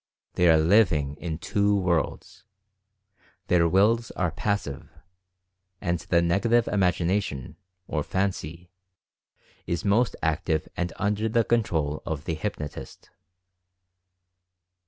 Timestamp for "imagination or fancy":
6.67-8.71